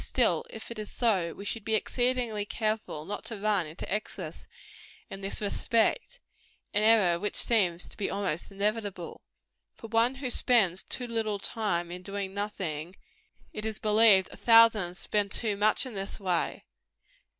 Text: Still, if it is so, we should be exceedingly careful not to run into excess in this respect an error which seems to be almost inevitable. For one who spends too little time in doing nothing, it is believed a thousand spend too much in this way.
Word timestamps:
Still, 0.03 0.45
if 0.49 0.71
it 0.71 0.79
is 0.79 0.91
so, 0.91 1.31
we 1.35 1.45
should 1.45 1.63
be 1.63 1.75
exceedingly 1.75 2.43
careful 2.43 3.05
not 3.05 3.23
to 3.25 3.37
run 3.37 3.67
into 3.67 3.87
excess 3.93 4.47
in 5.11 5.21
this 5.21 5.41
respect 5.41 6.19
an 6.73 6.81
error 6.81 7.19
which 7.19 7.35
seems 7.35 7.87
to 7.87 7.95
be 7.95 8.09
almost 8.09 8.51
inevitable. 8.51 9.21
For 9.75 9.89
one 9.89 10.15
who 10.15 10.31
spends 10.31 10.81
too 10.81 11.05
little 11.05 11.37
time 11.37 11.91
in 11.91 12.01
doing 12.01 12.33
nothing, 12.33 12.95
it 13.53 13.63
is 13.63 13.77
believed 13.77 14.29
a 14.31 14.37
thousand 14.37 14.95
spend 14.97 15.31
too 15.31 15.55
much 15.55 15.85
in 15.85 15.93
this 15.93 16.19
way. 16.19 16.65